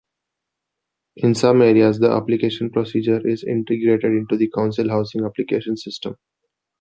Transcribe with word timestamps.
In 1.17 1.35
some 1.35 1.61
areas 1.61 1.99
the 1.99 2.09
application 2.09 2.71
procedure 2.71 3.19
is 3.27 3.43
integrated 3.43 4.11
into 4.13 4.35
the 4.35 4.49
council 4.49 4.89
housing 4.89 5.23
application 5.23 5.77
system. 5.77 6.15